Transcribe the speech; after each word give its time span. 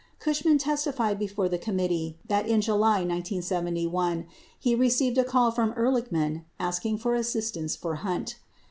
Cushman 0.17 0.57
testified 0.57 1.19
before 1.19 1.47
the 1.47 1.59
committee 1.59 2.17
that 2.27 2.47
in 2.47 2.59
July 2.59 3.03
1971 3.05 4.25
he 4.59 4.73
received 4.73 5.19
a 5.19 5.23
call 5.23 5.51
from 5.51 5.75
Ehrlichman 5.75 6.43
asking 6.59 6.97
for 6.97 7.13
assistance 7.13 7.75
for 7.75 7.93
Hunt. 7.97 8.39